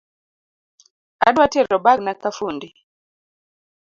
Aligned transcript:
Adwa 1.27 1.45
tero 1.53 1.77
bagna 1.85 2.11
kafundi 2.21 2.67